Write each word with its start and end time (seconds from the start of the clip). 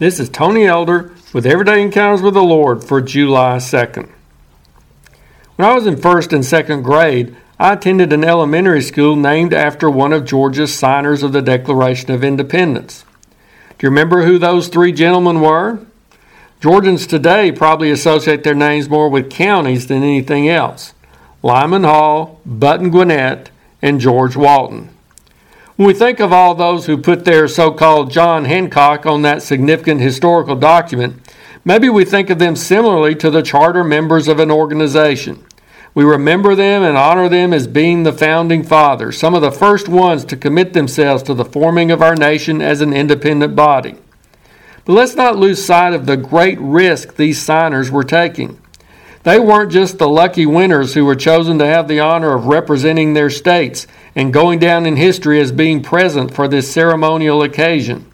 This 0.00 0.20
is 0.20 0.28
Tony 0.28 0.64
Elder 0.64 1.12
with 1.32 1.44
Everyday 1.44 1.82
Encounters 1.82 2.22
with 2.22 2.34
the 2.34 2.42
Lord 2.44 2.84
for 2.84 3.00
July 3.00 3.56
2nd. 3.56 4.08
When 5.56 5.68
I 5.68 5.74
was 5.74 5.88
in 5.88 5.96
first 5.96 6.32
and 6.32 6.44
second 6.44 6.82
grade, 6.82 7.36
I 7.58 7.72
attended 7.72 8.12
an 8.12 8.22
elementary 8.22 8.80
school 8.80 9.16
named 9.16 9.52
after 9.52 9.90
one 9.90 10.12
of 10.12 10.24
Georgia's 10.24 10.72
signers 10.72 11.24
of 11.24 11.32
the 11.32 11.42
Declaration 11.42 12.12
of 12.12 12.22
Independence. 12.22 13.04
Do 13.76 13.86
you 13.86 13.88
remember 13.88 14.24
who 14.24 14.38
those 14.38 14.68
three 14.68 14.92
gentlemen 14.92 15.40
were? 15.40 15.80
Georgians 16.60 17.04
today 17.04 17.50
probably 17.50 17.90
associate 17.90 18.44
their 18.44 18.54
names 18.54 18.88
more 18.88 19.08
with 19.08 19.28
counties 19.28 19.88
than 19.88 20.04
anything 20.04 20.48
else 20.48 20.94
Lyman 21.42 21.82
Hall, 21.82 22.40
Button 22.46 22.90
Gwinnett, 22.90 23.50
and 23.82 23.98
George 23.98 24.36
Walton. 24.36 24.90
When 25.78 25.86
we 25.86 25.94
think 25.94 26.18
of 26.18 26.32
all 26.32 26.56
those 26.56 26.86
who 26.86 26.98
put 26.98 27.24
their 27.24 27.46
so 27.46 27.70
called 27.70 28.10
John 28.10 28.46
Hancock 28.46 29.06
on 29.06 29.22
that 29.22 29.42
significant 29.42 30.00
historical 30.00 30.56
document, 30.56 31.20
maybe 31.64 31.88
we 31.88 32.04
think 32.04 32.30
of 32.30 32.40
them 32.40 32.56
similarly 32.56 33.14
to 33.14 33.30
the 33.30 33.42
charter 33.42 33.84
members 33.84 34.26
of 34.26 34.40
an 34.40 34.50
organization. 34.50 35.46
We 35.94 36.02
remember 36.02 36.56
them 36.56 36.82
and 36.82 36.96
honor 36.96 37.28
them 37.28 37.52
as 37.52 37.68
being 37.68 38.02
the 38.02 38.12
founding 38.12 38.64
fathers, 38.64 39.18
some 39.18 39.36
of 39.36 39.40
the 39.40 39.52
first 39.52 39.88
ones 39.88 40.24
to 40.24 40.36
commit 40.36 40.72
themselves 40.72 41.22
to 41.22 41.34
the 41.34 41.44
forming 41.44 41.92
of 41.92 42.02
our 42.02 42.16
nation 42.16 42.60
as 42.60 42.80
an 42.80 42.92
independent 42.92 43.54
body. 43.54 43.94
But 44.84 44.94
let's 44.94 45.14
not 45.14 45.36
lose 45.36 45.64
sight 45.64 45.94
of 45.94 46.06
the 46.06 46.16
great 46.16 46.58
risk 46.58 47.14
these 47.14 47.40
signers 47.40 47.88
were 47.88 48.02
taking. 48.02 48.60
They 49.24 49.38
weren't 49.38 49.72
just 49.72 49.98
the 49.98 50.08
lucky 50.08 50.46
winners 50.46 50.94
who 50.94 51.04
were 51.04 51.16
chosen 51.16 51.58
to 51.58 51.66
have 51.66 51.88
the 51.88 52.00
honor 52.00 52.34
of 52.34 52.46
representing 52.46 53.14
their 53.14 53.30
states 53.30 53.86
and 54.14 54.32
going 54.32 54.58
down 54.58 54.86
in 54.86 54.96
history 54.96 55.40
as 55.40 55.52
being 55.52 55.82
present 55.82 56.32
for 56.32 56.48
this 56.48 56.70
ceremonial 56.72 57.42
occasion. 57.42 58.10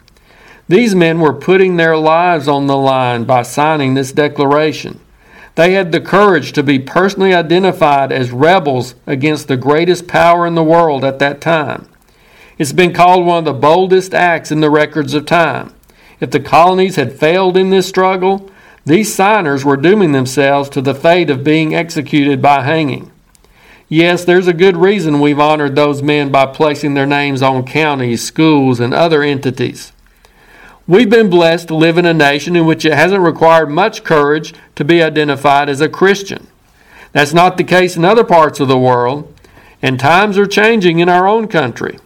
These 0.67 0.95
men 0.95 1.19
were 1.19 1.33
putting 1.33 1.77
their 1.77 1.95
lives 1.95 2.47
on 2.47 2.65
the 2.65 2.77
line 2.77 3.23
by 3.25 3.43
signing 3.43 3.93
this 3.93 4.11
declaration. 4.11 4.99
They 5.53 5.73
had 5.73 5.91
the 5.91 6.01
courage 6.01 6.51
to 6.53 6.63
be 6.63 6.79
personally 6.79 7.33
identified 7.33 8.11
as 8.11 8.31
rebels 8.31 8.95
against 9.05 9.47
the 9.47 9.57
greatest 9.57 10.07
power 10.07 10.45
in 10.45 10.55
the 10.55 10.63
world 10.63 11.05
at 11.05 11.19
that 11.19 11.39
time. 11.39 11.87
It's 12.57 12.73
been 12.73 12.93
called 12.93 13.25
one 13.25 13.39
of 13.39 13.45
the 13.45 13.53
boldest 13.53 14.13
acts 14.13 14.51
in 14.51 14.59
the 14.59 14.69
records 14.69 15.13
of 15.13 15.25
time. 15.25 15.73
If 16.19 16.31
the 16.31 16.39
colonies 16.39 16.95
had 16.95 17.19
failed 17.19 17.57
in 17.57 17.69
this 17.69 17.87
struggle, 17.87 18.49
these 18.85 19.13
signers 19.13 19.65
were 19.65 19.77
dooming 19.77 20.11
themselves 20.11 20.69
to 20.69 20.81
the 20.81 20.93
fate 20.93 21.31
of 21.31 21.43
being 21.43 21.73
executed 21.73 22.41
by 22.41 22.61
hanging. 22.61 23.11
Yes, 23.89 24.23
there's 24.23 24.47
a 24.47 24.53
good 24.53 24.77
reason 24.77 25.19
we've 25.19 25.39
honored 25.39 25.75
those 25.75 26.03
men 26.03 26.31
by 26.31 26.45
placing 26.45 26.93
their 26.93 27.05
names 27.05 27.41
on 27.41 27.65
counties, 27.65 28.23
schools, 28.23 28.79
and 28.79 28.93
other 28.93 29.23
entities. 29.23 29.91
We've 30.87 31.09
been 31.09 31.31
blessed 31.31 31.69
to 31.69 31.75
live 31.75 31.97
in 31.97 32.05
a 32.05 32.13
nation 32.13 32.55
in 32.55 32.67
which 32.67 32.85
it 32.85 32.93
hasn't 32.93 33.23
required 33.23 33.71
much 33.71 34.03
courage 34.03 34.53
to 34.75 34.85
be 34.85 35.01
identified 35.01 35.67
as 35.67 35.81
a 35.81 35.89
Christian. 35.89 36.47
That's 37.11 37.33
not 37.33 37.57
the 37.57 37.63
case 37.63 37.95
in 37.95 38.05
other 38.05 38.23
parts 38.23 38.59
of 38.59 38.67
the 38.67 38.77
world, 38.77 39.33
and 39.81 39.99
times 39.99 40.37
are 40.37 40.45
changing 40.45 40.99
in 40.99 41.09
our 41.09 41.27
own 41.27 41.47
country. 41.47 41.97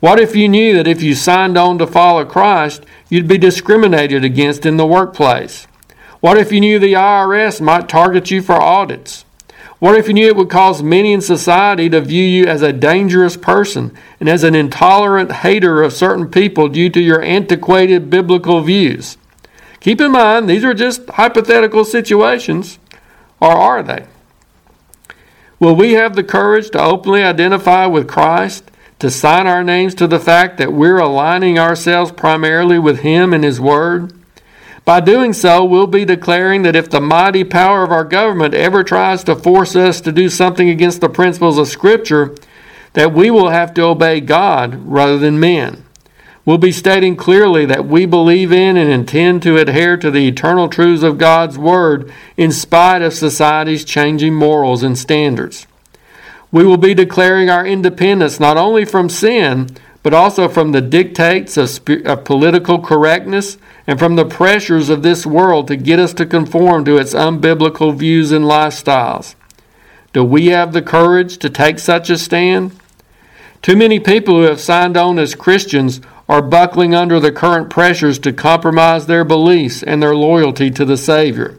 What 0.00 0.20
if 0.20 0.36
you 0.36 0.48
knew 0.48 0.74
that 0.74 0.86
if 0.86 1.02
you 1.02 1.14
signed 1.14 1.56
on 1.56 1.78
to 1.78 1.86
follow 1.86 2.24
Christ, 2.26 2.84
you'd 3.08 3.28
be 3.28 3.38
discriminated 3.38 4.24
against 4.24 4.66
in 4.66 4.76
the 4.76 4.86
workplace? 4.86 5.66
What 6.20 6.38
if 6.38 6.52
you 6.52 6.60
knew 6.60 6.78
the 6.78 6.92
IRS 6.92 7.60
might 7.60 7.88
target 7.88 8.30
you 8.30 8.42
for 8.42 8.54
audits? 8.54 9.24
What 9.78 9.94
if 9.96 10.08
you 10.08 10.14
knew 10.14 10.26
it 10.26 10.36
would 10.36 10.50
cause 10.50 10.82
many 10.82 11.14
in 11.14 11.22
society 11.22 11.88
to 11.88 12.02
view 12.02 12.22
you 12.22 12.46
as 12.46 12.60
a 12.60 12.72
dangerous 12.72 13.36
person 13.36 13.96
and 14.20 14.28
as 14.28 14.44
an 14.44 14.54
intolerant 14.54 15.32
hater 15.32 15.82
of 15.82 15.94
certain 15.94 16.30
people 16.30 16.68
due 16.68 16.90
to 16.90 17.00
your 17.00 17.22
antiquated 17.22 18.10
biblical 18.10 18.60
views? 18.60 19.16
Keep 19.80 20.02
in 20.02 20.12
mind, 20.12 20.48
these 20.48 20.64
are 20.64 20.74
just 20.74 21.08
hypothetical 21.08 21.86
situations, 21.86 22.78
or 23.40 23.52
are 23.52 23.82
they? 23.82 24.06
Will 25.58 25.74
we 25.74 25.92
have 25.92 26.14
the 26.14 26.24
courage 26.24 26.70
to 26.70 26.82
openly 26.82 27.22
identify 27.22 27.86
with 27.86 28.06
Christ 28.06 28.70
to 29.00 29.10
sign 29.10 29.46
our 29.46 29.64
names 29.64 29.94
to 29.94 30.06
the 30.06 30.20
fact 30.20 30.58
that 30.58 30.74
we're 30.74 30.98
aligning 30.98 31.58
ourselves 31.58 32.12
primarily 32.12 32.78
with 32.78 33.00
Him 33.00 33.32
and 33.32 33.42
His 33.42 33.58
Word. 33.58 34.12
By 34.90 34.98
doing 34.98 35.32
so, 35.34 35.64
we'll 35.64 35.86
be 35.86 36.04
declaring 36.04 36.62
that 36.62 36.74
if 36.74 36.90
the 36.90 37.00
mighty 37.00 37.44
power 37.44 37.84
of 37.84 37.92
our 37.92 38.02
government 38.02 38.54
ever 38.54 38.82
tries 38.82 39.22
to 39.22 39.36
force 39.36 39.76
us 39.76 40.00
to 40.00 40.10
do 40.10 40.28
something 40.28 40.68
against 40.68 41.00
the 41.00 41.08
principles 41.08 41.58
of 41.58 41.68
Scripture, 41.68 42.34
that 42.94 43.12
we 43.12 43.30
will 43.30 43.50
have 43.50 43.72
to 43.74 43.84
obey 43.84 44.20
God 44.20 44.74
rather 44.84 45.16
than 45.16 45.38
men. 45.38 45.84
We'll 46.44 46.58
be 46.58 46.72
stating 46.72 47.14
clearly 47.14 47.64
that 47.66 47.86
we 47.86 48.04
believe 48.04 48.50
in 48.50 48.76
and 48.76 48.90
intend 48.90 49.44
to 49.44 49.58
adhere 49.58 49.96
to 49.96 50.10
the 50.10 50.26
eternal 50.26 50.68
truths 50.68 51.04
of 51.04 51.18
God's 51.18 51.56
Word 51.56 52.12
in 52.36 52.50
spite 52.50 53.00
of 53.00 53.14
society's 53.14 53.84
changing 53.84 54.34
morals 54.34 54.82
and 54.82 54.98
standards. 54.98 55.68
We 56.50 56.64
will 56.64 56.78
be 56.78 56.94
declaring 56.94 57.48
our 57.48 57.64
independence 57.64 58.40
not 58.40 58.56
only 58.56 58.84
from 58.84 59.08
sin, 59.08 59.68
but 60.02 60.14
also 60.14 60.48
from 60.48 60.72
the 60.72 60.80
dictates 60.80 61.56
of, 61.56 61.68
sp- 61.68 62.04
of, 62.06 62.24
political 62.24 62.78
correctness 62.78 63.58
and 63.86 63.98
from 63.98 64.16
the 64.16 64.24
pressures 64.24 64.88
of 64.88 65.02
this 65.02 65.26
world 65.26 65.68
to 65.68 65.76
get 65.76 65.98
us 65.98 66.14
to 66.14 66.24
conform 66.24 66.84
to 66.84 66.96
its 66.96 67.14
unbiblical 67.14 67.94
views 67.94 68.32
and 68.32 68.44
lifestyles. 68.44 69.34
Do 70.12 70.24
we 70.24 70.46
have 70.46 70.72
the 70.72 70.82
courage 70.82 71.38
to 71.38 71.50
take 71.50 71.78
such 71.78 72.10
a 72.10 72.18
stand? 72.18 72.72
Too 73.62 73.76
many 73.76 74.00
people 74.00 74.36
who 74.36 74.42
have 74.42 74.60
signed 74.60 74.96
on 74.96 75.18
as 75.18 75.34
Christians 75.34 76.00
are 76.28 76.42
buckling 76.42 76.94
under 76.94 77.20
the 77.20 77.32
current 77.32 77.68
pressures 77.68 78.18
to 78.20 78.32
compromise 78.32 79.06
their 79.06 79.24
beliefs 79.24 79.82
and 79.82 80.02
their 80.02 80.14
loyalty 80.14 80.70
to 80.70 80.84
the 80.84 80.96
Savior. 80.96 81.58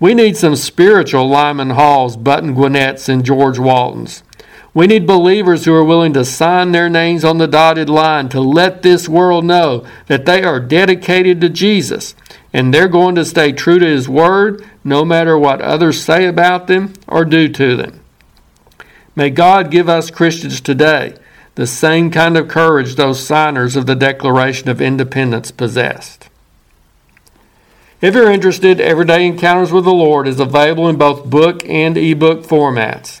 We 0.00 0.14
need 0.14 0.36
some 0.36 0.56
spiritual 0.56 1.28
Lyman 1.28 1.70
Halls, 1.70 2.16
Button 2.16 2.54
Gwinnett's, 2.54 3.08
and 3.08 3.24
George 3.24 3.58
Waltons. 3.58 4.22
We 4.74 4.88
need 4.88 5.06
believers 5.06 5.64
who 5.64 5.74
are 5.74 5.84
willing 5.84 6.12
to 6.14 6.24
sign 6.24 6.72
their 6.72 6.90
names 6.90 7.24
on 7.24 7.38
the 7.38 7.46
dotted 7.46 7.88
line 7.88 8.28
to 8.30 8.40
let 8.40 8.82
this 8.82 9.08
world 9.08 9.44
know 9.44 9.86
that 10.08 10.26
they 10.26 10.42
are 10.42 10.58
dedicated 10.58 11.40
to 11.40 11.48
Jesus 11.48 12.16
and 12.52 12.74
they're 12.74 12.88
going 12.88 13.14
to 13.14 13.24
stay 13.24 13.52
true 13.52 13.78
to 13.78 13.86
His 13.86 14.08
Word 14.08 14.68
no 14.82 15.04
matter 15.04 15.38
what 15.38 15.60
others 15.60 16.02
say 16.02 16.26
about 16.26 16.66
them 16.66 16.92
or 17.06 17.24
do 17.24 17.48
to 17.48 17.76
them. 17.76 18.00
May 19.14 19.30
God 19.30 19.70
give 19.70 19.88
us 19.88 20.10
Christians 20.10 20.60
today 20.60 21.16
the 21.54 21.66
same 21.68 22.10
kind 22.10 22.36
of 22.36 22.48
courage 22.48 22.96
those 22.96 23.24
signers 23.24 23.76
of 23.76 23.86
the 23.86 23.94
Declaration 23.94 24.68
of 24.68 24.80
Independence 24.80 25.52
possessed. 25.52 26.28
If 28.00 28.14
you're 28.14 28.30
interested, 28.30 28.80
Everyday 28.80 29.24
Encounters 29.24 29.70
with 29.70 29.84
the 29.84 29.92
Lord 29.92 30.26
is 30.26 30.40
available 30.40 30.88
in 30.88 30.96
both 30.96 31.24
book 31.24 31.64
and 31.68 31.96
ebook 31.96 32.42
formats. 32.42 33.20